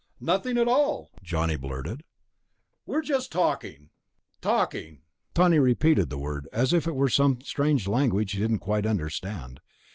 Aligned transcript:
"Nothing 0.19 0.57
at 0.57 0.67
all," 0.67 1.11
Johnny 1.21 1.55
blurted. 1.55 2.01
"We 2.87 2.95
were 2.95 3.03
just 3.03 3.31
talking." 3.31 3.91
"Talking." 4.41 5.03
Tawney 5.35 5.59
repeated 5.59 6.09
the 6.09 6.17
word 6.17 6.47
as 6.51 6.73
if 6.73 6.87
it 6.87 6.95
were 6.95 7.07
some 7.07 7.39
strange 7.41 7.87
language 7.87 8.31
he 8.31 8.39
didn't 8.39 8.61
quite 8.65 8.87
understand. 8.87 9.59